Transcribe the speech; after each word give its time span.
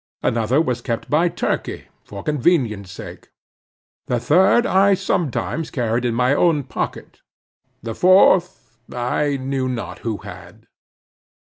Another 0.23 0.59
was 0.59 0.81
kept 0.81 1.11
by 1.11 1.29
Turkey 1.29 1.87
for 2.03 2.23
convenience 2.23 2.91
sake. 2.91 3.29
The 4.07 4.19
third 4.19 4.65
I 4.65 4.95
sometimes 4.95 5.69
carried 5.69 6.05
in 6.05 6.15
my 6.15 6.33
own 6.33 6.63
pocket. 6.63 7.21
The 7.83 7.93
fourth 7.93 8.79
I 8.91 9.37
knew 9.37 9.69
not 9.69 9.99
who 9.99 10.17
had. 10.25 10.65